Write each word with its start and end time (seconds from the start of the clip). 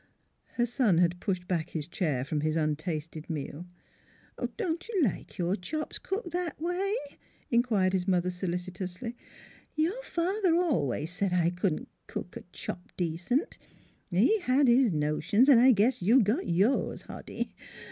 "Her 0.57 0.65
son 0.65 0.97
had 0.97 1.19
pushed 1.19 1.47
back 1.47 1.69
his 1.69 1.85
chair 1.87 2.25
from 2.25 2.41
his 2.41 2.55
untasted 2.55 3.29
meal." 3.29 3.67
Don't 4.57 4.89
you 4.89 4.99
like 5.03 5.37
your 5.37 5.55
chops 5.55 5.99
cooked 5.99 6.31
that 6.31 6.59
way?" 6.59 6.95
inquired 7.51 7.93
his 7.93 8.07
mother 8.07 8.31
solicitously. 8.31 9.15
"Your 9.75 10.01
father 10.01 10.55
always 10.55 11.11
said 11.11 11.33
I 11.33 11.51
couldn't 11.51 11.87
cook 12.07 12.35
a 12.35 12.41
chop 12.51 12.91
decent.... 12.97 13.59
He 14.09 14.39
had 14.39 14.67
his 14.67 14.91
notions, 14.91 15.47
an' 15.47 15.59
I 15.59 15.71
guess 15.71 16.01
you 16.01 16.19
got 16.23 16.47
yours, 16.47 17.03
Hoddy... 17.03 17.49